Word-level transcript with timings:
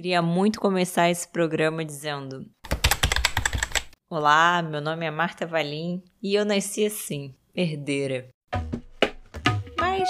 Queria 0.00 0.22
muito 0.22 0.58
começar 0.58 1.10
esse 1.10 1.28
programa 1.28 1.84
dizendo: 1.84 2.46
Olá, 4.10 4.62
meu 4.62 4.80
nome 4.80 5.04
é 5.04 5.10
Marta 5.10 5.46
Valim 5.46 6.02
e 6.22 6.34
eu 6.34 6.42
nasci 6.42 6.86
assim, 6.86 7.34
herdeira. 7.54 8.26
Mas 9.78 10.08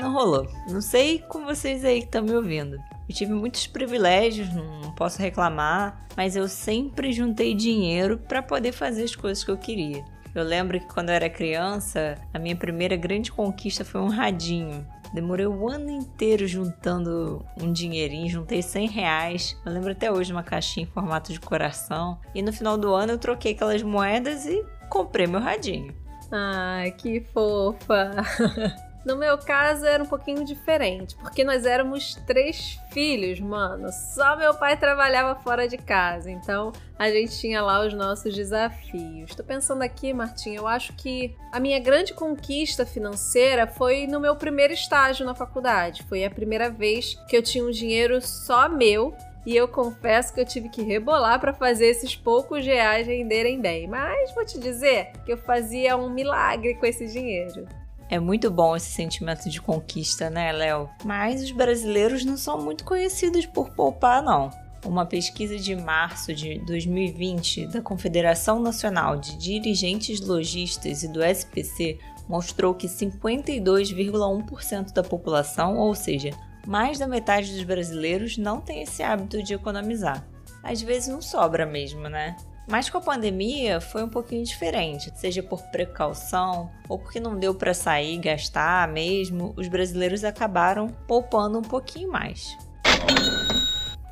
não 0.00 0.14
rolou. 0.14 0.48
Não 0.70 0.80
sei 0.80 1.18
com 1.18 1.44
vocês 1.44 1.84
aí 1.84 2.00
que 2.00 2.06
estão 2.06 2.22
me 2.22 2.32
ouvindo. 2.32 2.78
Eu 3.06 3.14
tive 3.14 3.34
muitos 3.34 3.66
privilégios, 3.66 4.48
não 4.54 4.94
posso 4.94 5.20
reclamar, 5.20 6.08
mas 6.16 6.34
eu 6.34 6.48
sempre 6.48 7.12
juntei 7.12 7.54
dinheiro 7.54 8.16
para 8.16 8.42
poder 8.42 8.72
fazer 8.72 9.02
as 9.02 9.14
coisas 9.14 9.44
que 9.44 9.50
eu 9.50 9.58
queria. 9.58 10.02
Eu 10.34 10.44
lembro 10.44 10.78
que 10.78 10.86
quando 10.86 11.08
eu 11.08 11.14
era 11.14 11.28
criança, 11.28 12.16
a 12.32 12.38
minha 12.38 12.56
primeira 12.56 12.96
grande 12.96 13.32
conquista 13.32 13.84
foi 13.84 14.00
um 14.00 14.08
radinho. 14.08 14.86
Demorei 15.12 15.46
o 15.46 15.68
ano 15.68 15.90
inteiro 15.90 16.46
juntando 16.46 17.44
um 17.60 17.72
dinheirinho, 17.72 18.28
juntei 18.28 18.60
100 18.62 18.88
reais. 18.88 19.56
Eu 19.64 19.72
lembro 19.72 19.92
até 19.92 20.12
hoje 20.12 20.32
uma 20.32 20.42
caixinha 20.42 20.84
em 20.84 20.90
formato 20.90 21.32
de 21.32 21.40
coração. 21.40 22.18
E 22.34 22.42
no 22.42 22.52
final 22.52 22.76
do 22.76 22.94
ano 22.94 23.12
eu 23.12 23.18
troquei 23.18 23.52
aquelas 23.52 23.82
moedas 23.82 24.46
e 24.46 24.64
comprei 24.88 25.26
meu 25.26 25.40
radinho. 25.40 25.94
Ai, 26.30 26.90
que 26.92 27.20
fofa! 27.20 28.16
No 29.08 29.16
meu 29.16 29.38
caso 29.38 29.86
era 29.86 30.04
um 30.04 30.06
pouquinho 30.06 30.44
diferente, 30.44 31.16
porque 31.16 31.42
nós 31.42 31.64
éramos 31.64 32.14
três 32.26 32.78
filhos, 32.92 33.40
mano. 33.40 33.88
Só 33.90 34.36
meu 34.36 34.52
pai 34.52 34.76
trabalhava 34.76 35.34
fora 35.40 35.66
de 35.66 35.78
casa, 35.78 36.30
então 36.30 36.72
a 36.98 37.10
gente 37.10 37.38
tinha 37.38 37.62
lá 37.62 37.86
os 37.86 37.94
nossos 37.94 38.34
desafios. 38.34 39.34
Tô 39.34 39.42
pensando 39.42 39.80
aqui, 39.80 40.12
Martinha, 40.12 40.58
eu 40.58 40.66
acho 40.66 40.92
que 40.92 41.34
a 41.50 41.58
minha 41.58 41.80
grande 41.80 42.12
conquista 42.12 42.84
financeira 42.84 43.66
foi 43.66 44.06
no 44.06 44.20
meu 44.20 44.36
primeiro 44.36 44.74
estágio 44.74 45.24
na 45.24 45.34
faculdade. 45.34 46.02
Foi 46.02 46.22
a 46.22 46.30
primeira 46.30 46.68
vez 46.68 47.14
que 47.30 47.34
eu 47.34 47.42
tinha 47.42 47.64
um 47.64 47.70
dinheiro 47.70 48.20
só 48.20 48.68
meu 48.68 49.16
e 49.46 49.56
eu 49.56 49.66
confesso 49.66 50.34
que 50.34 50.40
eu 50.40 50.44
tive 50.44 50.68
que 50.68 50.82
rebolar 50.82 51.40
para 51.40 51.54
fazer 51.54 51.86
esses 51.86 52.14
poucos 52.14 52.62
reais 52.62 53.06
renderem 53.06 53.58
bem. 53.58 53.86
Mas 53.86 54.34
vou 54.34 54.44
te 54.44 54.58
dizer 54.58 55.12
que 55.24 55.32
eu 55.32 55.38
fazia 55.38 55.96
um 55.96 56.10
milagre 56.10 56.74
com 56.74 56.84
esse 56.84 57.06
dinheiro. 57.06 57.66
É 58.10 58.18
muito 58.18 58.50
bom 58.50 58.74
esse 58.74 58.90
sentimento 58.90 59.50
de 59.50 59.60
conquista, 59.60 60.30
né, 60.30 60.50
Léo? 60.50 60.88
Mas 61.04 61.42
os 61.42 61.50
brasileiros 61.50 62.24
não 62.24 62.38
são 62.38 62.58
muito 62.58 62.82
conhecidos 62.84 63.44
por 63.44 63.68
poupar, 63.70 64.22
não. 64.22 64.48
Uma 64.84 65.04
pesquisa 65.04 65.58
de 65.58 65.74
março 65.76 66.32
de 66.32 66.58
2020 66.60 67.66
da 67.66 67.82
Confederação 67.82 68.60
Nacional 68.60 69.16
de 69.16 69.36
Dirigentes 69.36 70.20
Logistas 70.20 71.02
e 71.02 71.08
do 71.08 71.20
SPC 71.22 71.98
mostrou 72.26 72.74
que 72.74 72.86
52,1% 72.86 74.92
da 74.92 75.02
população, 75.02 75.76
ou 75.76 75.94
seja, 75.94 76.30
mais 76.66 76.98
da 76.98 77.06
metade 77.06 77.52
dos 77.52 77.64
brasileiros, 77.64 78.38
não 78.38 78.58
tem 78.60 78.82
esse 78.82 79.02
hábito 79.02 79.42
de 79.42 79.52
economizar. 79.52 80.26
Às 80.62 80.80
vezes 80.80 81.08
não 81.08 81.20
sobra 81.20 81.66
mesmo, 81.66 82.08
né? 82.08 82.36
Mas 82.68 82.90
com 82.90 82.98
a 82.98 83.00
pandemia 83.00 83.80
foi 83.80 84.02
um 84.02 84.08
pouquinho 84.08 84.44
diferente, 84.44 85.10
seja 85.16 85.42
por 85.42 85.62
precaução 85.70 86.70
ou 86.86 86.98
porque 86.98 87.18
não 87.18 87.38
deu 87.38 87.54
para 87.54 87.72
sair 87.72 88.18
gastar 88.18 88.86
mesmo, 88.88 89.54
os 89.56 89.68
brasileiros 89.68 90.22
acabaram 90.22 90.88
poupando 91.06 91.58
um 91.58 91.62
pouquinho 91.62 92.12
mais. 92.12 92.56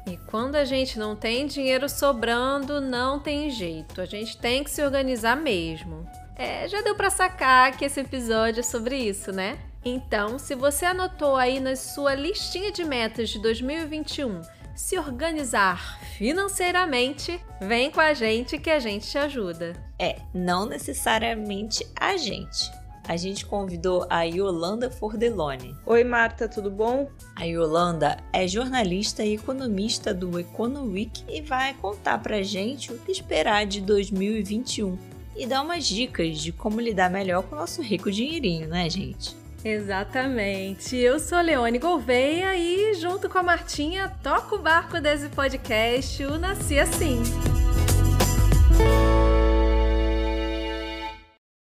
E 0.06 0.16
quando 0.30 0.56
a 0.56 0.64
gente 0.64 0.98
não 0.98 1.14
tem 1.14 1.46
dinheiro 1.46 1.86
sobrando, 1.86 2.80
não 2.80 3.20
tem 3.20 3.50
jeito, 3.50 4.00
a 4.00 4.06
gente 4.06 4.38
tem 4.38 4.64
que 4.64 4.70
se 4.70 4.82
organizar 4.82 5.36
mesmo. 5.36 6.08
É, 6.34 6.66
já 6.66 6.80
deu 6.80 6.94
para 6.94 7.10
sacar 7.10 7.76
que 7.76 7.84
esse 7.84 8.00
episódio 8.00 8.60
é 8.60 8.62
sobre 8.62 8.96
isso, 8.96 9.32
né? 9.32 9.58
Então, 9.84 10.38
se 10.38 10.54
você 10.54 10.84
anotou 10.84 11.36
aí 11.36 11.60
na 11.60 11.76
sua 11.76 12.14
listinha 12.14 12.72
de 12.72 12.84
metas 12.84 13.28
de 13.28 13.38
2021 13.40 14.40
se 14.76 14.98
organizar 14.98 15.98
financeiramente, 16.18 17.40
vem 17.60 17.90
com 17.90 18.00
a 18.00 18.12
gente 18.12 18.58
que 18.58 18.70
a 18.70 18.78
gente 18.78 19.08
te 19.08 19.16
ajuda. 19.16 19.72
É, 19.98 20.20
não 20.34 20.66
necessariamente 20.66 21.84
a 21.98 22.16
gente. 22.18 22.70
A 23.08 23.16
gente 23.16 23.46
convidou 23.46 24.04
a 24.10 24.22
Yolanda 24.24 24.90
Fordelone. 24.90 25.74
Oi, 25.86 26.04
Marta, 26.04 26.48
tudo 26.48 26.70
bom? 26.70 27.08
A 27.36 27.44
Yolanda 27.44 28.18
é 28.32 28.46
jornalista 28.46 29.24
e 29.24 29.34
economista 29.34 30.12
do 30.12 30.38
Econoweek 30.38 31.24
e 31.28 31.40
vai 31.40 31.72
contar 31.74 32.18
pra 32.18 32.42
gente 32.42 32.92
o 32.92 32.98
que 32.98 33.12
esperar 33.12 33.64
de 33.64 33.80
2021 33.80 34.98
e 35.36 35.46
dar 35.46 35.62
umas 35.62 35.86
dicas 35.86 36.38
de 36.38 36.50
como 36.50 36.80
lidar 36.80 37.08
melhor 37.08 37.44
com 37.44 37.54
o 37.54 37.58
nosso 37.58 37.80
rico 37.80 38.10
dinheirinho, 38.10 38.68
né, 38.68 38.90
gente? 38.90 39.36
Exatamente. 39.68 40.96
Eu 40.96 41.18
sou 41.18 41.40
Leone 41.40 41.80
Gouveia 41.80 42.56
e, 42.56 42.94
junto 42.94 43.28
com 43.28 43.38
a 43.38 43.42
Martinha, 43.42 44.08
toco 44.22 44.54
o 44.54 44.58
barco 44.60 45.00
desse 45.00 45.28
podcast, 45.28 46.22
o 46.22 46.38
Nasci 46.38 46.78
Assim. 46.78 47.20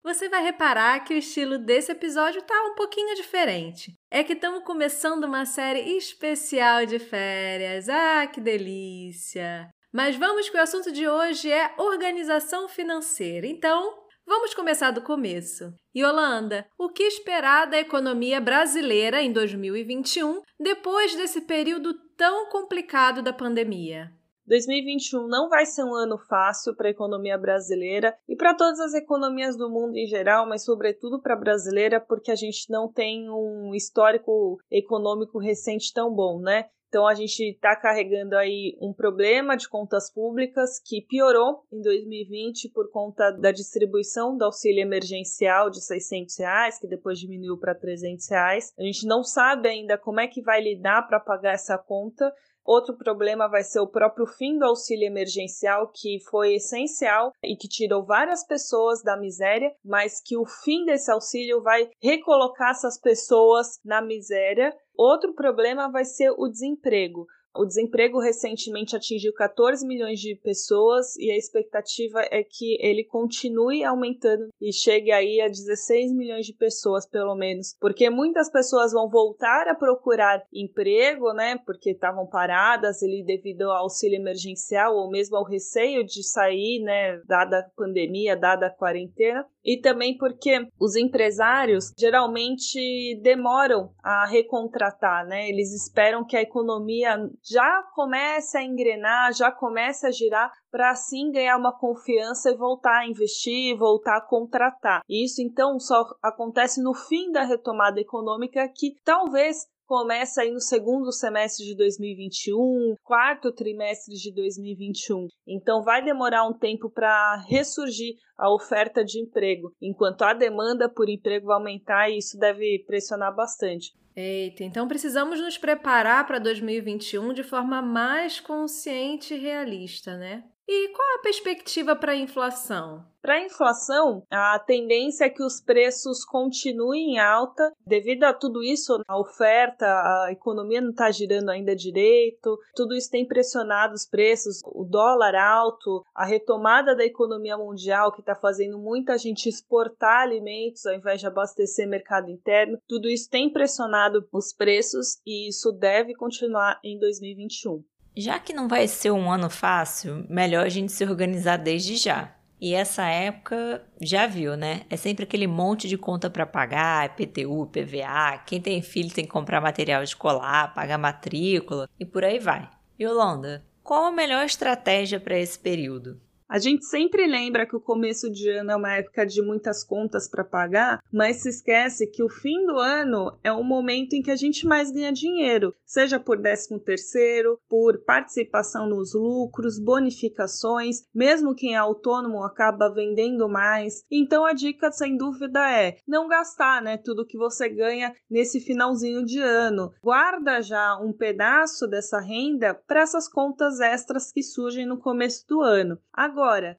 Você 0.03 0.29
vai 0.29 0.43
reparar 0.43 0.99
que 0.99 1.15
o 1.15 1.17
estilo 1.17 1.57
desse 1.57 1.93
episódio 1.93 2.43
tá 2.43 2.53
um 2.65 2.75
pouquinho 2.75 3.15
diferente. 3.15 3.97
É 4.11 4.23
que 4.23 4.33
estamos 4.33 4.63
começando 4.63 5.23
uma 5.23 5.47
série 5.47 5.97
especial 5.97 6.85
de 6.85 6.99
férias. 6.99 7.89
Ah, 7.89 8.27
que 8.27 8.39
delícia! 8.39 9.67
Mas 9.91 10.15
vamos 10.15 10.47
que 10.47 10.57
o 10.57 10.61
assunto 10.61 10.91
de 10.91 11.07
hoje 11.07 11.51
é 11.51 11.73
organização 11.79 12.69
financeira. 12.69 13.47
Então, 13.47 14.04
Vamos 14.27 14.55
começar 14.55 14.89
do 14.89 15.03
começo. 15.03 15.71
Yolanda, 15.95 16.65
o 16.79 16.89
que 16.89 17.03
esperar 17.03 17.69
da 17.69 17.77
economia 17.77 18.41
brasileira 18.41 19.21
em 19.21 19.31
2021 19.31 20.41
depois 20.59 21.15
desse 21.15 21.41
período 21.41 21.93
tão 22.17 22.49
complicado 22.49 23.21
da 23.21 23.31
pandemia? 23.31 24.11
2021 24.47 25.27
não 25.27 25.47
vai 25.47 25.65
ser 25.67 25.83
um 25.83 25.93
ano 25.93 26.17
fácil 26.17 26.75
para 26.75 26.87
a 26.87 26.91
economia 26.91 27.37
brasileira 27.37 28.17
e 28.27 28.35
para 28.35 28.55
todas 28.55 28.79
as 28.79 28.95
economias 28.95 29.55
do 29.55 29.69
mundo 29.69 29.95
em 29.95 30.07
geral, 30.07 30.47
mas 30.47 30.65
sobretudo 30.65 31.21
para 31.21 31.35
a 31.35 31.39
brasileira, 31.39 32.01
porque 32.01 32.31
a 32.31 32.35
gente 32.35 32.67
não 32.69 32.91
tem 32.91 33.29
um 33.29 33.75
histórico 33.75 34.57
econômico 34.71 35.37
recente 35.37 35.93
tão 35.93 36.11
bom, 36.11 36.39
né? 36.39 36.65
Então 36.95 37.05
a 37.05 37.13
gente 37.13 37.43
está 37.43 37.75
carregando 37.75 38.37
aí 38.37 38.77
um 38.79 38.93
problema 38.93 39.57
de 39.57 39.67
contas 39.67 40.09
públicas 40.09 40.79
que 40.79 41.01
piorou 41.01 41.65
em 41.69 41.81
2020 41.81 42.69
por 42.69 42.89
conta 42.89 43.31
da 43.31 43.51
distribuição 43.51 44.37
do 44.37 44.45
auxílio 44.45 44.79
emergencial 44.79 45.69
de 45.69 45.83
600 45.83 46.37
reais, 46.37 46.79
que 46.79 46.87
depois 46.87 47.19
diminuiu 47.19 47.57
para 47.57 47.75
300 47.75 48.29
reais. 48.29 48.73
A 48.79 48.83
gente 48.83 49.05
não 49.05 49.25
sabe 49.25 49.67
ainda 49.67 49.97
como 49.97 50.21
é 50.21 50.27
que 50.29 50.41
vai 50.41 50.61
lidar 50.61 51.05
para 51.05 51.19
pagar 51.19 51.51
essa 51.51 51.77
conta. 51.77 52.33
Outro 52.65 52.97
problema 52.97 53.47
vai 53.47 53.61
ser 53.61 53.79
o 53.79 53.87
próprio 53.87 54.25
fim 54.25 54.57
do 54.57 54.65
auxílio 54.65 55.05
emergencial, 55.05 55.91
que 55.93 56.19
foi 56.31 56.55
essencial 56.55 57.31
e 57.43 57.55
que 57.55 57.67
tirou 57.67 58.03
várias 58.03 58.43
pessoas 58.43 59.03
da 59.03 59.15
miséria, 59.15 59.71
mas 59.85 60.19
que 60.19 60.35
o 60.35 60.45
fim 60.45 60.83
desse 60.83 61.11
auxílio 61.11 61.61
vai 61.61 61.87
recolocar 62.01 62.71
essas 62.71 62.99
pessoas 62.99 63.79
na 63.85 64.01
miséria. 64.01 64.75
Outro 64.97 65.33
problema 65.33 65.91
vai 65.91 66.05
ser 66.05 66.31
o 66.31 66.47
desemprego. 66.47 67.27
O 67.57 67.65
desemprego 67.65 68.19
recentemente 68.19 68.95
atingiu 68.95 69.33
14 69.33 69.85
milhões 69.87 70.19
de 70.19 70.35
pessoas 70.35 71.15
e 71.17 71.31
a 71.31 71.37
expectativa 71.37 72.21
é 72.29 72.43
que 72.43 72.77
ele 72.81 73.03
continue 73.03 73.83
aumentando 73.83 74.49
e 74.61 74.73
chegue 74.73 75.11
aí 75.11 75.39
a 75.39 75.47
16 75.47 76.11
milhões 76.13 76.45
de 76.45 76.53
pessoas, 76.53 77.07
pelo 77.07 77.35
menos, 77.35 77.75
porque 77.79 78.09
muitas 78.09 78.51
pessoas 78.51 78.91
vão 78.91 79.09
voltar 79.09 79.67
a 79.67 79.75
procurar 79.75 80.43
emprego, 80.53 81.33
né, 81.33 81.57
porque 81.65 81.91
estavam 81.91 82.27
paradas 82.27 83.01
ali 83.01 83.23
devido 83.23 83.63
ao 83.63 83.83
auxílio 83.83 84.17
emergencial 84.17 84.95
ou 84.95 85.09
mesmo 85.09 85.37
ao 85.37 85.45
receio 85.45 86.05
de 86.05 86.23
sair, 86.23 86.81
né, 86.83 87.21
dada 87.25 87.59
a 87.59 87.69
pandemia, 87.75 88.35
dada 88.35 88.67
a 88.67 88.69
quarentena, 88.73 89.45
e 89.65 89.77
também 89.81 90.15
porque 90.15 90.67
os 90.79 90.95
empresários 90.95 91.91
geralmente 91.97 93.19
demoram 93.23 93.91
a 94.03 94.27
recontratar, 94.27 95.25
né? 95.25 95.49
Eles 95.49 95.73
esperam 95.73 96.23
que 96.23 96.37
a 96.37 96.41
economia 96.41 97.17
já 97.47 97.83
comece 97.93 98.57
a 98.57 98.63
engrenar, 98.63 99.33
já 99.33 99.51
comece 99.51 100.07
a 100.07 100.11
girar 100.11 100.51
para 100.71 100.89
assim 100.89 101.31
ganhar 101.31 101.57
uma 101.57 101.77
confiança 101.77 102.49
e 102.49 102.57
voltar 102.57 103.01
a 103.01 103.07
investir, 103.07 103.77
voltar 103.77 104.17
a 104.17 104.25
contratar. 104.25 105.01
Isso 105.07 105.41
então 105.41 105.79
só 105.79 106.05
acontece 106.21 106.81
no 106.81 106.93
fim 106.93 107.31
da 107.31 107.43
retomada 107.43 107.99
econômica 107.99 108.67
que 108.75 108.95
talvez 109.03 109.67
começa 109.85 110.41
aí 110.41 110.51
no 110.51 110.59
segundo 110.59 111.11
semestre 111.11 111.65
de 111.65 111.75
2021, 111.75 112.95
quarto 113.03 113.51
trimestre 113.51 114.15
de 114.15 114.33
2021. 114.33 115.27
Então 115.47 115.83
vai 115.83 116.03
demorar 116.03 116.47
um 116.47 116.57
tempo 116.57 116.89
para 116.89 117.43
ressurgir 117.47 118.15
a 118.37 118.53
oferta 118.53 119.03
de 119.03 119.21
emprego, 119.21 119.71
enquanto 119.81 120.23
a 120.23 120.33
demanda 120.33 120.89
por 120.89 121.07
emprego 121.07 121.47
vai 121.47 121.57
aumentar 121.57 122.09
e 122.09 122.17
isso 122.17 122.37
deve 122.37 122.83
pressionar 122.87 123.33
bastante. 123.35 123.93
Eita, 124.15 124.63
então 124.63 124.87
precisamos 124.87 125.41
nos 125.41 125.57
preparar 125.57 126.25
para 126.25 126.39
2021 126.39 127.33
de 127.33 127.43
forma 127.43 127.81
mais 127.81 128.39
consciente 128.39 129.33
e 129.33 129.37
realista, 129.37 130.17
né? 130.17 130.43
E 130.67 130.89
qual 130.89 131.19
a 131.19 131.21
perspectiva 131.21 131.95
para 131.95 132.13
a 132.13 132.15
inflação? 132.15 133.05
Para 133.21 133.35
a 133.35 133.45
inflação, 133.45 134.23
a 134.31 134.57
tendência 134.59 135.25
é 135.25 135.29
que 135.29 135.43
os 135.43 135.61
preços 135.61 136.25
continuem 136.25 137.13
em 137.13 137.19
alta. 137.19 137.71
Devido 137.85 138.23
a 138.23 138.33
tudo 138.33 138.63
isso, 138.63 138.99
a 139.07 139.19
oferta, 139.19 139.85
a 139.85 140.29
economia 140.31 140.81
não 140.81 140.89
está 140.89 141.11
girando 141.11 141.49
ainda 141.49 141.75
direito, 141.75 142.57
tudo 142.75 142.95
isso 142.95 143.09
tem 143.11 143.27
pressionado 143.27 143.93
os 143.93 144.07
preços, 144.07 144.61
o 144.65 144.83
dólar 144.83 145.35
alto, 145.35 146.03
a 146.15 146.25
retomada 146.25 146.95
da 146.95 147.05
economia 147.05 147.57
mundial, 147.57 148.11
que 148.11 148.21
está 148.21 148.35
fazendo 148.35 148.79
muita 148.79 149.17
gente 149.17 149.47
exportar 149.47 150.21
alimentos 150.21 150.85
ao 150.85 150.95
invés 150.95 151.19
de 151.19 151.27
abastecer 151.27 151.87
mercado 151.87 152.29
interno, 152.29 152.79
tudo 152.87 153.07
isso 153.07 153.29
tem 153.29 153.51
pressionado 153.51 154.27
os 154.31 154.51
preços 154.53 155.19
e 155.25 155.47
isso 155.49 155.71
deve 155.71 156.15
continuar 156.15 156.79
em 156.83 156.99
2021. 156.99 157.83
Já 158.17 158.39
que 158.39 158.53
não 158.53 158.67
vai 158.67 158.87
ser 158.87 159.11
um 159.11 159.29
ano 159.29 159.49
fácil, 159.49 160.25
melhor 160.29 160.65
a 160.65 160.69
gente 160.69 160.91
se 160.91 161.03
organizar 161.03 161.57
desde 161.57 161.97
já. 161.97 162.33
E 162.61 162.73
essa 162.73 163.05
época 163.05 163.83
já 164.01 164.25
viu, 164.25 164.55
né? 164.55 164.83
É 164.89 164.95
sempre 164.95 165.25
aquele 165.25 165.45
monte 165.45 165.87
de 165.87 165.97
conta 165.97 166.29
para 166.29 166.45
pagar, 166.45 167.15
PTU, 167.15 167.67
PVA, 167.67 168.37
quem 168.45 168.61
tem 168.61 168.81
filho 168.81 169.13
tem 169.13 169.25
que 169.25 169.31
comprar 169.31 169.59
material 169.59 170.01
escolar, 170.01 170.73
pagar 170.73 170.97
matrícula 170.97 171.89
e 171.99 172.05
por 172.05 172.23
aí 172.23 172.39
vai. 172.39 172.69
Yolanda, 172.99 173.65
qual 173.83 174.05
a 174.05 174.11
melhor 174.11 174.45
estratégia 174.45 175.19
para 175.19 175.37
esse 175.37 175.59
período? 175.59 176.21
A 176.47 176.59
gente 176.59 176.85
sempre 176.85 177.25
lembra 177.25 177.65
que 177.65 177.75
o 177.75 177.81
começo 177.81 178.29
de 178.29 178.49
ano 178.49 178.71
é 178.71 178.75
uma 178.75 178.93
época 178.93 179.25
de 179.25 179.41
muitas 179.41 179.83
contas 179.83 180.29
para 180.29 180.43
pagar, 180.43 180.99
mas 181.11 181.37
se 181.37 181.49
esquece 181.49 182.05
que 182.05 182.21
o 182.21 182.29
fim 182.29 182.65
do 182.67 182.77
ano 182.77 183.35
é 183.43 183.51
o 183.51 183.63
momento 183.63 184.13
em 184.13 184.21
que 184.21 184.29
a 184.29 184.35
gente 184.35 184.67
mais 184.67 184.91
ganha 184.91 185.11
dinheiro, 185.11 185.73
seja 185.83 186.19
por 186.19 186.39
13 186.39 186.79
terceiro, 186.81 187.59
por 187.67 187.97
participação 188.05 188.87
nos 188.87 189.15
lucros, 189.15 189.79
bonificações, 189.79 191.03
mesmo 191.13 191.55
quem 191.55 191.73
é 191.73 191.77
autônomo 191.77 192.43
acaba 192.43 192.93
vendendo 192.93 193.49
mais. 193.49 194.03
Então 194.09 194.45
a 194.45 194.53
dica 194.53 194.91
sem 194.91 195.17
dúvida 195.17 195.59
é 195.71 195.97
não 196.07 196.27
gastar, 196.27 196.79
né, 196.81 196.95
tudo 196.95 197.25
que 197.25 197.37
você 197.37 197.67
ganha 197.67 198.15
nesse 198.29 198.59
finalzinho 198.59 199.25
de 199.25 199.39
ano. 199.39 199.91
Guarda 200.01 200.61
já 200.61 200.95
um 200.99 201.11
pedaço 201.11 201.87
dessa 201.87 202.19
renda 202.19 202.75
para 202.87 203.01
essas 203.01 203.27
contas 203.27 203.79
extras 203.79 204.31
que 204.31 204.43
surgem 204.43 204.85
no 204.85 204.99
começo 204.99 205.43
do 205.47 205.61
ano. 205.61 205.97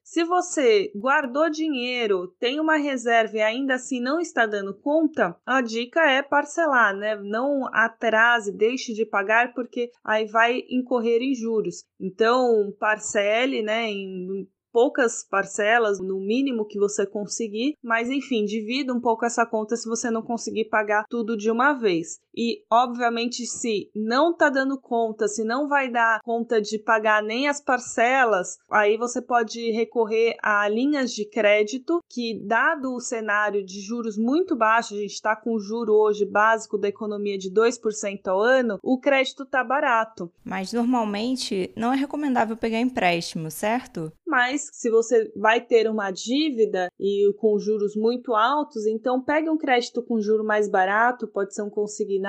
Se 0.02 0.24
você 0.24 0.92
guardou 0.94 1.50
dinheiro, 1.50 2.28
tem 2.38 2.60
uma 2.60 2.76
reserva 2.76 3.36
e 3.36 3.40
ainda 3.40 3.74
assim 3.74 4.00
não 4.00 4.20
está 4.20 4.46
dando 4.46 4.74
conta, 4.74 5.36
a 5.44 5.60
dica 5.60 6.00
é 6.00 6.22
parcelar, 6.22 6.94
né? 6.96 7.16
Não 7.16 7.66
atrase, 7.72 8.52
deixe 8.52 8.92
de 8.92 9.06
pagar 9.06 9.54
porque 9.54 9.90
aí 10.04 10.26
vai 10.26 10.62
incorrer 10.68 11.22
em 11.22 11.34
juros. 11.34 11.84
Então, 12.00 12.72
parcele, 12.78 13.62
né, 13.62 13.90
em 13.90 14.46
poucas 14.76 15.26
parcelas, 15.26 15.98
no 15.98 16.20
mínimo 16.20 16.66
que 16.66 16.78
você 16.78 17.06
conseguir, 17.06 17.72
mas 17.82 18.10
enfim, 18.10 18.44
divida 18.44 18.92
um 18.92 19.00
pouco 19.00 19.24
essa 19.24 19.46
conta 19.46 19.74
se 19.74 19.88
você 19.88 20.10
não 20.10 20.20
conseguir 20.20 20.66
pagar 20.66 21.06
tudo 21.08 21.34
de 21.34 21.50
uma 21.50 21.72
vez. 21.72 22.18
E, 22.36 22.62
obviamente, 22.70 23.46
se 23.46 23.90
não 23.94 24.36
tá 24.36 24.50
dando 24.50 24.78
conta, 24.78 25.26
se 25.26 25.42
não 25.42 25.68
vai 25.68 25.90
dar 25.90 26.20
conta 26.22 26.60
de 26.60 26.78
pagar 26.78 27.22
nem 27.22 27.48
as 27.48 27.60
parcelas, 27.60 28.58
aí 28.70 28.96
você 28.96 29.22
pode 29.22 29.70
recorrer 29.70 30.36
a 30.42 30.68
linhas 30.68 31.12
de 31.12 31.24
crédito 31.24 32.02
que, 32.08 32.38
dado 32.44 32.94
o 32.94 33.00
cenário 33.00 33.64
de 33.64 33.80
juros 33.80 34.18
muito 34.18 34.54
baixos, 34.54 34.98
a 34.98 35.00
gente 35.00 35.14
está 35.14 35.34
com 35.34 35.54
o 35.54 35.60
juro 35.60 35.94
hoje 35.94 36.26
básico 36.26 36.76
da 36.76 36.88
economia 36.88 37.38
de 37.38 37.50
2% 37.50 38.26
ao 38.26 38.40
ano, 38.40 38.78
o 38.82 38.98
crédito 38.98 39.46
tá 39.46 39.64
barato. 39.64 40.30
Mas 40.44 40.72
normalmente 40.72 41.72
não 41.76 41.92
é 41.92 41.96
recomendável 41.96 42.56
pegar 42.56 42.80
empréstimo, 42.80 43.50
certo? 43.50 44.12
Mas 44.26 44.68
se 44.72 44.90
você 44.90 45.32
vai 45.36 45.60
ter 45.60 45.88
uma 45.88 46.10
dívida 46.10 46.90
e 47.00 47.32
com 47.38 47.58
juros 47.58 47.96
muito 47.96 48.34
altos, 48.34 48.86
então 48.86 49.22
pegue 49.22 49.48
um 49.48 49.56
crédito 49.56 50.02
com 50.02 50.20
juro 50.20 50.44
mais 50.44 50.68
barato, 50.68 51.28
pode 51.28 51.54
ser 51.54 51.62
um 51.62 51.70
consignado, 51.70 52.25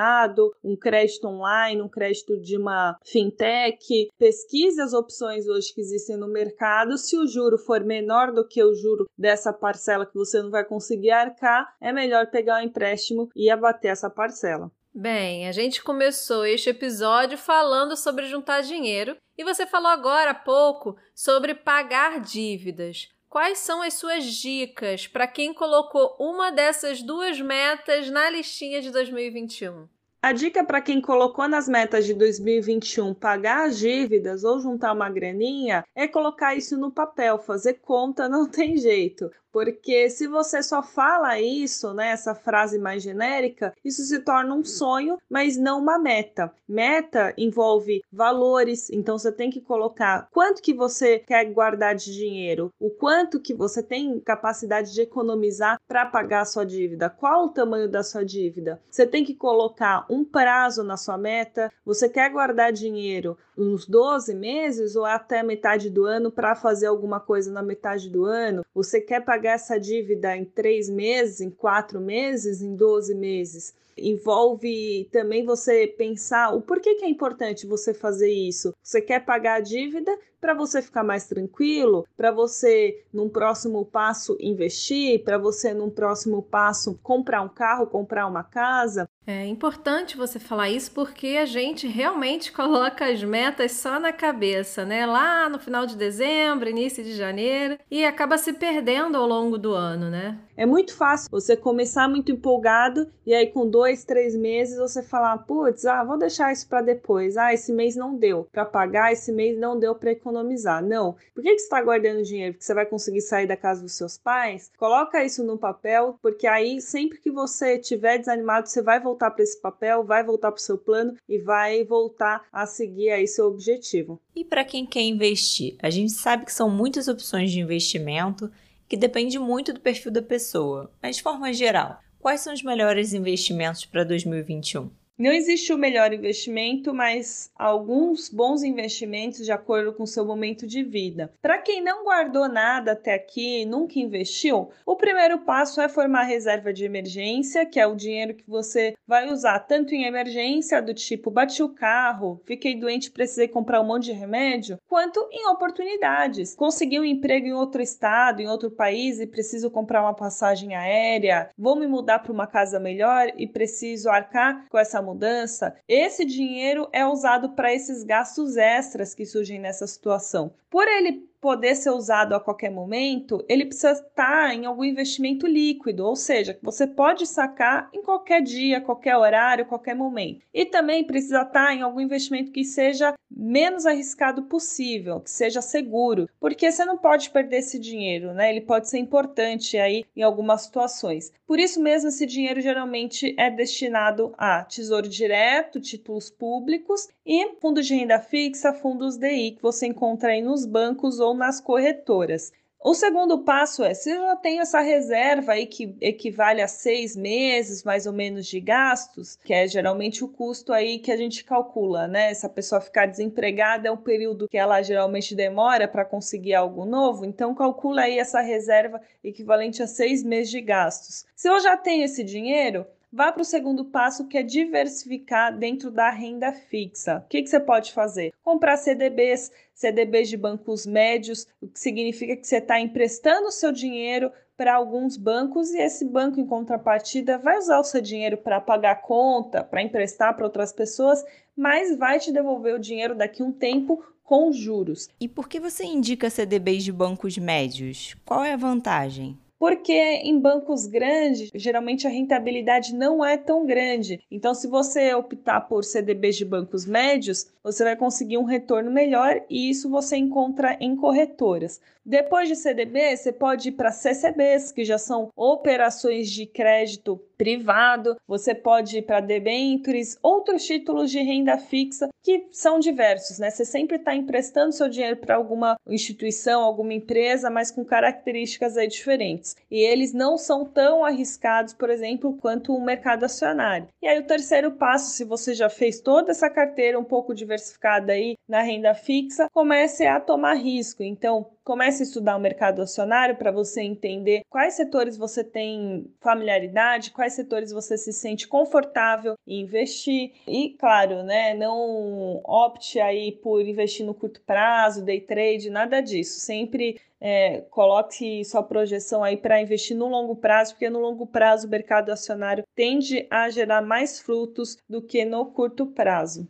um 0.63 0.75
crédito 0.75 1.27
online, 1.27 1.81
um 1.81 1.89
crédito 1.89 2.39
de 2.39 2.57
uma 2.57 2.97
fintech. 3.05 4.09
Pesquise 4.17 4.81
as 4.81 4.93
opções 4.93 5.47
hoje 5.47 5.73
que 5.73 5.81
existem 5.81 6.17
no 6.17 6.27
mercado. 6.27 6.97
Se 6.97 7.17
o 7.17 7.27
juro 7.27 7.57
for 7.57 7.83
menor 7.83 8.31
do 8.31 8.47
que 8.47 8.63
o 8.63 8.73
juro 8.75 9.09
dessa 9.17 9.53
parcela 9.53 10.05
que 10.05 10.15
você 10.15 10.41
não 10.41 10.51
vai 10.51 10.65
conseguir 10.65 11.11
arcar, 11.11 11.67
é 11.81 11.91
melhor 11.91 12.27
pegar 12.27 12.57
o 12.57 12.59
um 12.59 12.67
empréstimo 12.67 13.29
e 13.35 13.49
abater 13.49 13.91
essa 13.91 14.09
parcela. 14.09 14.71
Bem, 14.99 15.47
a 15.47 15.51
gente 15.51 15.83
começou 15.83 16.43
este 16.43 16.71
episódio 16.71 17.37
falando 17.37 17.95
sobre 17.95 18.25
juntar 18.25 18.61
dinheiro 18.61 19.15
e 19.37 19.43
você 19.43 19.67
falou 19.67 19.89
agora 19.89 20.31
há 20.31 20.33
pouco 20.33 20.97
sobre 21.13 21.53
pagar 21.53 22.19
dívidas. 22.19 23.07
Quais 23.29 23.59
são 23.59 23.81
as 23.81 23.93
suas 23.95 24.23
dicas 24.23 25.05
para 25.05 25.27
quem 25.27 25.53
colocou 25.53 26.15
uma 26.17 26.49
dessas 26.49 27.01
duas 27.01 27.39
metas 27.41 28.09
na 28.09 28.29
listinha 28.29 28.81
de 28.81 28.89
2021? 28.89 29.85
A 30.21 30.31
dica 30.31 30.63
para 30.63 30.81
quem 30.81 31.01
colocou 31.01 31.47
nas 31.47 31.67
metas 31.67 32.05
de 32.05 32.13
2021 32.13 33.13
pagar 33.13 33.67
as 33.67 33.77
dívidas 33.77 34.43
ou 34.45 34.59
juntar 34.59 34.93
uma 34.93 35.09
graninha 35.09 35.83
é 35.93 36.07
colocar 36.07 36.55
isso 36.55 36.77
no 36.77 36.91
papel, 36.91 37.37
fazer 37.37 37.75
conta 37.75 38.27
não 38.29 38.49
tem 38.49 38.77
jeito. 38.77 39.29
Porque 39.57 40.07
se 40.11 40.27
você 40.27 40.61
só 40.61 40.83
fala 40.83 41.39
isso, 41.39 41.91
né, 41.91 42.09
essa 42.09 42.35
frase 42.35 42.77
mais 42.77 43.01
genérica, 43.01 43.73
isso 43.83 44.03
se 44.03 44.19
torna 44.19 44.53
um 44.53 44.63
sonho, 44.63 45.17
mas 45.27 45.57
não 45.57 45.79
uma 45.79 45.97
meta. 45.97 46.53
Meta 46.69 47.33
envolve 47.35 48.03
valores, 48.11 48.87
então 48.91 49.17
você 49.17 49.31
tem 49.31 49.49
que 49.49 49.59
colocar 49.59 50.27
quanto 50.31 50.61
que 50.61 50.75
você 50.75 51.17
quer 51.17 51.43
guardar 51.45 51.95
de 51.95 52.13
dinheiro, 52.13 52.71
o 52.79 52.91
quanto 52.91 53.39
que 53.39 53.51
você 53.51 53.81
tem 53.81 54.19
capacidade 54.19 54.93
de 54.93 55.01
economizar 55.01 55.81
para 55.87 56.05
pagar 56.05 56.41
a 56.41 56.45
sua 56.45 56.63
dívida, 56.63 57.09
qual 57.09 57.45
o 57.45 57.49
tamanho 57.49 57.89
da 57.89 58.03
sua 58.03 58.23
dívida. 58.23 58.79
Você 58.91 59.07
tem 59.07 59.25
que 59.25 59.33
colocar 59.33 60.05
um 60.07 60.23
prazo 60.23 60.83
na 60.83 60.97
sua 60.97 61.17
meta, 61.17 61.73
você 61.83 62.07
quer 62.07 62.29
guardar 62.29 62.71
dinheiro 62.71 63.35
uns 63.57 63.87
12 63.87 64.35
meses 64.35 64.95
ou 64.95 65.03
até 65.03 65.41
metade 65.41 65.89
do 65.89 66.05
ano 66.05 66.31
para 66.31 66.53
fazer 66.53 66.85
alguma 66.85 67.19
coisa 67.19 67.51
na 67.51 67.63
metade 67.63 68.07
do 68.07 68.23
ano, 68.23 68.63
você 68.73 69.01
quer 69.01 69.21
pagar 69.21 69.46
pagar 69.47 69.53
essa 69.53 69.79
dívida 69.79 70.35
em 70.35 70.43
três 70.43 70.89
meses, 70.89 71.39
em 71.39 71.49
quatro 71.49 72.01
meses, 72.01 72.61
em 72.61 72.75
12 72.75 73.15
meses. 73.15 73.73
Envolve 73.97 75.07
também 75.11 75.45
você 75.45 75.87
pensar 75.87 76.53
o 76.53 76.61
porquê 76.61 76.95
que 76.95 77.05
é 77.05 77.09
importante 77.09 77.65
você 77.65 77.93
fazer 77.93 78.31
isso. 78.31 78.73
Você 78.83 79.01
quer 79.01 79.23
pagar 79.23 79.55
a 79.55 79.59
dívida 79.61 80.15
para 80.39 80.53
você 80.53 80.81
ficar 80.81 81.03
mais 81.03 81.27
tranquilo, 81.27 82.05
para 82.15 82.31
você 82.31 83.03
num 83.13 83.29
próximo 83.29 83.85
passo 83.85 84.37
investir, 84.39 85.23
para 85.23 85.37
você 85.37 85.73
num 85.73 85.89
próximo 85.89 86.41
passo 86.41 86.99
comprar 87.01 87.41
um 87.41 87.49
carro, 87.49 87.87
comprar 87.87 88.27
uma 88.27 88.43
casa. 88.43 89.07
É 89.25 89.45
importante 89.45 90.15
você 90.15 90.39
falar 90.39 90.69
isso 90.69 90.89
porque 90.91 91.35
a 91.35 91.45
gente 91.45 91.85
realmente 91.85 92.49
coloca 92.53 93.05
as 93.05 93.21
metas 93.21 93.73
só 93.73 93.99
na 93.99 94.13
cabeça, 94.13 94.85
né? 94.85 95.05
Lá 95.05 95.49
no 95.49 95.59
final 95.59 95.85
de 95.85 95.97
dezembro, 95.97 96.69
início 96.69 97.03
de 97.03 97.13
janeiro, 97.13 97.77
e 97.91 98.05
acaba 98.05 98.37
se 98.37 98.53
perdendo 98.53 99.17
ao 99.17 99.27
longo 99.27 99.57
do 99.57 99.73
ano, 99.73 100.09
né? 100.09 100.39
É 100.55 100.65
muito 100.65 100.95
fácil 100.95 101.29
você 101.29 101.57
começar 101.57 102.07
muito 102.07 102.31
empolgado 102.31 103.11
e 103.25 103.33
aí 103.33 103.47
com 103.47 103.69
dois, 103.69 104.05
três 104.05 104.35
meses 104.35 104.77
você 104.77 105.03
falar, 105.03 105.37
putz, 105.39 105.85
ah, 105.85 106.03
vou 106.03 106.17
deixar 106.17 106.53
isso 106.53 106.67
para 106.67 106.81
depois. 106.81 107.35
Ah, 107.35 107.53
esse 107.53 107.73
mês 107.73 107.97
não 107.97 108.15
deu 108.15 108.47
para 108.51 108.65
pagar, 108.65 109.11
esse 109.11 109.31
mês 109.31 109.59
não 109.59 109.77
deu 109.77 109.93
para 109.93 110.11
economizar. 110.11 110.36
Não. 110.81 111.15
Por 111.33 111.43
que, 111.43 111.51
que 111.51 111.59
você 111.59 111.63
está 111.63 111.81
guardando 111.81 112.23
dinheiro? 112.23 112.53
Porque 112.53 112.65
você 112.65 112.73
vai 112.73 112.85
conseguir 112.85 113.21
sair 113.21 113.47
da 113.47 113.57
casa 113.57 113.81
dos 113.81 113.93
seus 113.93 114.17
pais? 114.17 114.71
Coloca 114.77 115.23
isso 115.23 115.43
no 115.43 115.57
papel, 115.57 116.17
porque 116.21 116.47
aí 116.47 116.81
sempre 116.81 117.19
que 117.19 117.31
você 117.31 117.75
estiver 117.79 118.17
desanimado, 118.17 118.67
você 118.67 118.81
vai 118.81 118.99
voltar 118.99 119.31
para 119.31 119.43
esse 119.43 119.59
papel, 119.61 120.03
vai 120.03 120.23
voltar 120.23 120.51
para 120.51 120.59
o 120.59 120.61
seu 120.61 120.77
plano 120.77 121.15
e 121.27 121.37
vai 121.37 121.83
voltar 121.83 122.45
a 122.51 122.65
seguir 122.65 123.09
aí 123.09 123.27
seu 123.27 123.47
objetivo. 123.47 124.19
E 124.35 124.43
para 124.43 124.63
quem 124.63 124.85
quer 124.85 125.01
investir, 125.01 125.75
a 125.81 125.89
gente 125.89 126.11
sabe 126.11 126.45
que 126.45 126.53
são 126.53 126.69
muitas 126.69 127.07
opções 127.07 127.51
de 127.51 127.59
investimento 127.59 128.51
que 128.87 128.95
depende 128.95 129.37
muito 129.37 129.73
do 129.73 129.81
perfil 129.81 130.11
da 130.11 130.21
pessoa, 130.21 130.91
mas 131.01 131.17
de 131.17 131.23
forma 131.23 131.51
geral, 131.51 131.99
quais 132.19 132.41
são 132.41 132.53
os 132.53 132.63
melhores 132.63 133.13
investimentos 133.13 133.85
para 133.85 134.03
2021? 134.03 134.89
Não 135.17 135.31
existe 135.31 135.73
o 135.73 135.79
melhor 135.79 136.13
investimento, 136.13 136.93
mas 136.93 137.51
alguns 137.55 138.29
bons 138.29 138.61
investimentos 138.61 139.43
de 139.43 139.51
acordo 139.51 139.91
com 139.91 140.05
seu 140.05 140.23
momento 140.23 140.67
de 140.67 140.83
vida. 140.83 141.33
Para 141.41 141.57
quem 141.57 141.81
não 141.81 142.03
guardou 142.03 142.47
nada 142.47 142.91
até 142.91 143.15
aqui, 143.15 143.65
nunca 143.65 143.97
investiu, 143.97 144.69
o 144.85 144.95
primeiro 144.95 145.39
passo 145.39 145.81
é 145.81 145.89
formar 145.89 146.21
reserva 146.21 146.71
de 146.71 146.85
emergência, 146.85 147.65
que 147.65 147.79
é 147.79 147.87
o 147.87 147.95
dinheiro 147.95 148.35
que 148.35 148.43
você 148.47 148.95
vai 149.07 149.27
usar 149.27 149.57
tanto 149.61 149.95
em 149.95 150.05
emergência, 150.05 150.83
do 150.83 150.93
tipo 150.93 151.31
bati 151.31 151.63
o 151.63 151.69
carro, 151.69 152.39
fiquei 152.45 152.75
doente, 152.75 153.09
precisei 153.09 153.47
comprar 153.47 153.81
um 153.81 153.85
monte 153.85 154.03
de 154.05 154.11
remédio, 154.11 154.77
quanto 154.87 155.27
em 155.31 155.47
oportunidades. 155.47 156.53
Consegui 156.53 156.99
um 156.99 157.03
emprego 157.03 157.47
em 157.47 157.53
outro 157.53 157.81
estado, 157.81 158.39
em 158.39 158.47
outro 158.47 158.69
país 158.69 159.19
e 159.19 159.25
preciso 159.25 159.71
comprar 159.71 160.03
uma 160.03 160.13
passagem 160.13 160.75
aérea, 160.75 161.49
vou 161.57 161.75
me 161.75 161.87
mudar 161.87 162.19
para 162.19 162.31
uma 162.31 162.45
casa 162.45 162.79
melhor 162.79 163.31
e 163.35 163.47
preciso 163.47 164.11
arcar 164.11 164.67
com 164.69 164.77
essa 164.77 165.06
mudança, 165.07 165.73
esse 165.87 166.25
dinheiro 166.25 166.89
é 166.91 167.05
usado 167.05 167.49
para 167.51 167.73
esses 167.73 168.03
gastos 168.03 168.57
extras 168.57 169.15
que 169.15 169.25
surgem 169.25 169.57
nessa 169.57 169.87
situação. 169.87 170.53
Por 170.69 170.85
ele 170.85 171.29
poder 171.39 171.75
ser 171.75 171.91
usado 171.91 172.33
a 172.33 172.39
qualquer 172.39 172.71
momento, 172.71 173.43
ele 173.47 173.65
precisa 173.65 173.91
estar 173.91 174.53
em 174.53 174.65
algum 174.65 174.83
investimento 174.83 175.45
líquido, 175.47 176.05
ou 176.05 176.15
seja, 176.15 176.53
que 176.53 176.63
você 176.63 176.87
pode 176.87 177.25
sacar 177.25 177.89
em 177.93 178.01
qualquer 178.01 178.41
dia, 178.41 178.81
qualquer 178.81 179.15
horário, 179.15 179.65
qualquer 179.65 179.95
momento. 179.95 180.45
E 180.53 180.65
também 180.65 181.03
precisa 181.03 181.41
estar 181.41 181.73
em 181.75 181.81
algum 181.81 182.01
investimento 182.01 182.51
que 182.51 182.63
seja 182.63 183.13
menos 183.29 183.85
arriscado 183.85 184.43
possível, 184.43 185.19
que 185.19 185.29
seja 185.29 185.61
seguro, 185.61 186.29
porque 186.39 186.71
você 186.71 186.83
não 186.85 186.97
pode 186.97 187.29
perder 187.29 187.57
esse 187.57 187.77
dinheiro, 187.77 188.33
né? 188.33 188.49
Ele 188.49 188.61
pode 188.61 188.89
ser 188.89 188.97
importante 188.97 189.77
aí 189.77 190.05
em 190.15 190.23
algumas 190.23 190.63
situações. 190.63 191.31
Por 191.45 191.59
isso 191.59 191.81
mesmo 191.81 192.09
esse 192.09 192.25
dinheiro 192.25 192.59
geralmente 192.59 193.35
é 193.37 193.49
destinado 193.49 194.33
a 194.37 194.63
tesouro 194.63 195.07
direto, 195.07 195.79
títulos 195.79 196.29
públicos 196.29 197.07
e 197.25 197.55
fundos 197.61 197.85
de 197.85 197.95
renda 197.95 198.19
fixa, 198.19 198.73
fundos 198.73 199.17
DI 199.17 199.51
que 199.51 199.61
você 199.61 199.87
encontra 199.87 200.31
aí 200.31 200.41
nos 200.41 200.65
bancos 200.65 201.19
nas 201.33 201.59
corretoras. 201.59 202.51
O 202.79 202.93
segundo 202.93 203.39
passo 203.39 203.83
é, 203.83 203.93
se 203.93 204.11
eu 204.11 204.21
já 204.21 204.35
tenho 204.35 204.61
essa 204.61 204.79
reserva 204.79 205.53
aí 205.53 205.65
que 205.65 205.97
equivale 205.99 206.61
a 206.61 206.67
seis 206.67 207.15
meses 207.15 207.83
mais 207.83 208.05
ou 208.05 208.13
menos 208.13 208.45
de 208.45 208.59
gastos, 208.61 209.35
que 209.43 209.51
é 209.51 209.67
geralmente 209.67 210.23
o 210.23 210.27
custo 210.27 210.71
aí 210.71 210.99
que 210.99 211.11
a 211.11 211.17
gente 211.17 211.43
calcula, 211.43 212.07
né? 212.07 212.33
Se 212.33 212.45
a 212.45 212.49
pessoa 212.49 212.79
ficar 212.79 213.07
desempregada 213.07 213.87
é 213.87 213.91
um 213.91 213.97
período 213.97 214.47
que 214.47 214.57
ela 214.57 214.81
geralmente 214.81 215.35
demora 215.35 215.87
para 215.87 216.05
conseguir 216.05 216.53
algo 216.53 216.85
novo, 216.85 217.25
então 217.25 217.55
calcula 217.55 218.03
aí 218.03 218.19
essa 218.19 218.41
reserva 218.41 219.01
equivalente 219.23 219.81
a 219.81 219.87
seis 219.87 220.23
meses 220.23 220.51
de 220.51 220.61
gastos. 220.61 221.25
Se 221.35 221.49
eu 221.49 221.59
já 221.59 221.75
tenho 221.75 222.05
esse 222.05 222.23
dinheiro, 222.23 222.85
Vá 223.11 223.31
para 223.31 223.41
o 223.41 223.45
segundo 223.45 223.85
passo, 223.85 224.27
que 224.27 224.37
é 224.37 224.43
diversificar 224.43 225.57
dentro 225.57 225.89
da 225.89 226.09
renda 226.09 226.51
fixa. 226.51 227.23
O 227.25 227.29
que, 227.29 227.41
que 227.41 227.49
você 227.49 227.59
pode 227.59 227.93
fazer? 227.93 228.33
Comprar 228.43 228.75
CDBs, 228.75 229.49
CDBs 229.73 230.27
de 230.27 230.35
bancos 230.35 230.85
médios, 230.85 231.47
o 231.61 231.67
que 231.67 231.79
significa 231.79 232.35
que 232.35 232.45
você 232.45 232.57
está 232.57 232.79
emprestando 232.79 233.47
o 233.47 233.51
seu 233.51 233.71
dinheiro 233.71 234.31
para 234.57 234.75
alguns 234.75 235.15
bancos 235.15 235.71
e 235.71 235.77
esse 235.77 236.03
banco, 236.03 236.39
em 236.39 236.45
contrapartida, 236.45 237.37
vai 237.37 237.57
usar 237.57 237.79
o 237.79 237.83
seu 237.83 238.01
dinheiro 238.01 238.37
para 238.37 238.59
pagar 238.59 239.01
conta, 239.01 239.63
para 239.63 239.81
emprestar 239.81 240.35
para 240.35 240.45
outras 240.45 240.73
pessoas, 240.73 241.23
mas 241.55 241.95
vai 241.95 242.19
te 242.19 242.31
devolver 242.31 242.75
o 242.75 242.79
dinheiro 242.79 243.15
daqui 243.15 243.41
a 243.41 243.45
um 243.45 243.53
tempo 243.53 244.03
com 244.23 244.51
juros. 244.51 245.07
E 245.21 245.29
por 245.29 245.47
que 245.47 245.59
você 245.59 245.85
indica 245.85 246.29
CDBs 246.29 246.83
de 246.83 246.91
bancos 246.91 247.37
médios? 247.37 248.15
Qual 248.25 248.43
é 248.43 248.51
a 248.51 248.57
vantagem? 248.57 249.37
Porque 249.59 249.93
em 249.93 250.39
bancos 250.39 250.85
grandes, 250.85 251.49
geralmente 251.53 252.05
a 252.05 252.09
rentabilidade 252.09 252.93
não 252.93 253.25
é 253.25 253.37
tão 253.37 253.65
grande. 253.65 254.21
Então, 254.29 254.53
se 254.53 254.67
você 254.67 255.13
optar 255.13 255.61
por 255.61 255.83
CDBs 255.83 256.35
de 256.35 256.45
bancos 256.45 256.85
médios, 256.85 257.47
você 257.63 257.83
vai 257.83 257.95
conseguir 257.95 258.37
um 258.37 258.43
retorno 258.43 258.91
melhor 258.91 259.41
e 259.49 259.69
isso 259.69 259.89
você 259.89 260.17
encontra 260.17 260.77
em 260.79 260.95
corretoras. 260.95 261.81
Depois 262.07 262.47
de 262.47 262.55
CDB, 262.55 263.17
você 263.17 263.33
pode 263.33 263.67
ir 263.67 263.73
para 263.73 263.91
CCBs, 263.91 264.71
que 264.71 264.85
já 264.85 264.97
são 264.97 265.27
operações 265.35 266.31
de 266.31 266.45
crédito 266.45 267.21
privado, 267.37 268.15
você 268.25 268.55
pode 268.55 268.97
ir 268.97 269.01
para 269.01 269.19
debentures, 269.19 270.17
outros 270.23 270.65
títulos 270.65 271.11
de 271.11 271.19
renda 271.19 271.57
fixa 271.57 272.07
que 272.23 272.47
são 272.51 272.79
diversos, 272.79 273.39
né? 273.39 273.49
Você 273.49 273.63
sempre 273.63 273.97
está 273.97 274.15
emprestando 274.15 274.71
seu 274.71 274.89
dinheiro 274.89 275.17
para 275.17 275.35
alguma 275.35 275.77
instituição, 275.87 276.61
alguma 276.61 276.93
empresa, 276.93 277.49
mas 277.49 277.71
com 277.71 277.85
características 277.85 278.75
aí 278.75 278.87
diferentes. 278.87 279.55
E 279.69 279.79
eles 279.79 280.13
não 280.13 280.37
são 280.37 280.65
tão 280.65 281.05
arriscados, 281.05 281.73
por 281.73 281.89
exemplo, 281.89 282.37
quanto 282.41 282.73
o 282.73 282.83
mercado 282.83 283.23
acionário. 283.23 283.87
E 284.01 284.07
aí 284.07 284.19
o 284.19 284.25
terceiro 284.25 284.71
passo, 284.71 285.11
se 285.11 285.23
você 285.23 285.53
já 285.53 285.69
fez 285.69 285.99
toda 285.99 286.31
essa 286.31 286.49
carteira 286.49 286.99
um 286.99 287.03
pouco 287.03 287.35
diversificada 287.35 288.13
aí 288.13 288.35
na 288.47 288.61
renda 288.61 288.93
fixa, 288.93 289.47
comece 289.53 290.05
a 290.05 290.19
tomar 290.19 290.55
risco. 290.55 291.03
Então, 291.03 291.45
comece 291.67 292.01
a 292.01 292.05
estudar 292.05 292.37
o 292.37 292.39
mercado 292.39 292.81
acionário 292.81 293.35
para 293.35 293.51
você 293.51 293.81
entender 293.81 294.43
quais 294.49 294.75
setores 294.75 295.17
você 295.17 295.43
tem 295.43 296.09
familiaridade, 296.21 297.11
quais 297.11 297.33
setores 297.33 297.73
você 297.73 297.97
se 297.97 298.13
sente 298.13 298.47
confortável 298.47 299.35
em 299.45 299.63
investir 299.63 300.31
e, 300.47 300.69
claro, 300.79 301.23
né, 301.23 301.53
não 301.53 302.39
opte 302.45 303.01
aí 303.01 303.33
por 303.33 303.61
investir 303.67 304.05
no 304.05 304.13
curto 304.13 304.39
prazo, 304.45 305.03
day 305.03 305.19
trade, 305.19 305.69
nada 305.69 305.99
disso. 305.99 306.39
Sempre 306.39 307.01
é, 307.19 307.59
coloque 307.69 308.45
sua 308.45 308.63
projeção 308.63 309.21
aí 309.21 309.35
para 309.35 309.61
investir 309.61 309.97
no 309.97 310.07
longo 310.07 310.37
prazo, 310.37 310.71
porque 310.71 310.89
no 310.89 310.99
longo 310.99 311.27
prazo 311.27 311.67
o 311.67 311.69
mercado 311.69 312.11
acionário 312.11 312.63
tende 312.73 313.27
a 313.29 313.49
gerar 313.49 313.81
mais 313.81 314.21
frutos 314.21 314.77
do 314.87 315.01
que 315.01 315.25
no 315.25 315.47
curto 315.47 315.85
prazo. 315.85 316.47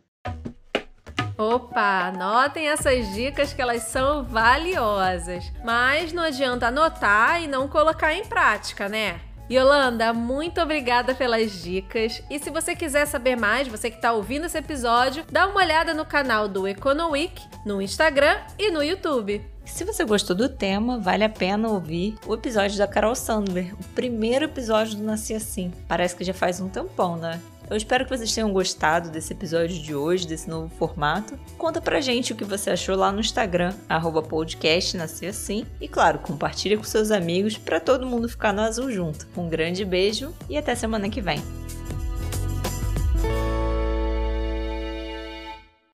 Opa, 1.38 2.08
anotem 2.08 2.68
essas 2.68 3.14
dicas 3.14 3.52
que 3.52 3.62
elas 3.62 3.84
são 3.84 4.24
valiosas. 4.24 5.52
Mas 5.64 6.12
não 6.12 6.24
adianta 6.24 6.66
anotar 6.66 7.40
e 7.40 7.46
não 7.46 7.68
colocar 7.68 8.12
em 8.12 8.24
prática, 8.24 8.88
né? 8.88 9.20
Yolanda, 9.50 10.12
muito 10.12 10.60
obrigada 10.60 11.14
pelas 11.14 11.62
dicas. 11.62 12.22
E 12.28 12.40
se 12.40 12.50
você 12.50 12.74
quiser 12.74 13.06
saber 13.06 13.36
mais, 13.36 13.68
você 13.68 13.88
que 13.88 13.96
está 13.96 14.12
ouvindo 14.12 14.46
esse 14.46 14.58
episódio, 14.58 15.24
dá 15.30 15.46
uma 15.46 15.60
olhada 15.60 15.94
no 15.94 16.04
canal 16.04 16.48
do 16.48 16.66
Econoweek, 16.66 17.40
no 17.64 17.80
Instagram 17.80 18.36
e 18.58 18.70
no 18.70 18.82
YouTube. 18.82 19.40
Se 19.64 19.84
você 19.84 20.04
gostou 20.04 20.34
do 20.34 20.48
tema, 20.48 20.98
vale 20.98 21.24
a 21.24 21.28
pena 21.28 21.68
ouvir 21.68 22.16
o 22.26 22.34
episódio 22.34 22.76
da 22.76 22.86
Carol 22.86 23.14
Sandler, 23.14 23.74
o 23.74 23.84
primeiro 23.94 24.46
episódio 24.46 24.96
do 24.96 25.04
Nasci 25.04 25.34
Assim. 25.34 25.72
Parece 25.86 26.16
que 26.16 26.24
já 26.24 26.34
faz 26.34 26.60
um 26.60 26.68
tampão, 26.68 27.16
né? 27.16 27.40
Eu 27.70 27.76
espero 27.76 28.04
que 28.04 28.16
vocês 28.16 28.32
tenham 28.34 28.52
gostado 28.52 29.10
desse 29.10 29.32
episódio 29.32 29.78
de 29.78 29.94
hoje, 29.94 30.26
desse 30.26 30.48
novo 30.48 30.68
formato. 30.78 31.38
Conta 31.58 31.80
pra 31.80 32.00
gente 32.00 32.32
o 32.32 32.36
que 32.36 32.44
você 32.44 32.70
achou 32.70 32.96
lá 32.96 33.12
no 33.12 33.20
Instagram, 33.20 33.74
arroba 33.88 34.22
podcast 34.22 34.96
Assim. 35.28 35.66
E 35.80 35.86
claro, 35.86 36.18
compartilha 36.20 36.78
com 36.78 36.84
seus 36.84 37.10
amigos 37.10 37.58
para 37.58 37.78
todo 37.78 38.06
mundo 38.06 38.28
ficar 38.28 38.52
no 38.52 38.62
azul 38.62 38.90
junto. 38.90 39.26
Um 39.36 39.48
grande 39.48 39.84
beijo 39.84 40.34
e 40.48 40.56
até 40.56 40.74
semana 40.74 41.10
que 41.10 41.20
vem. 41.20 41.42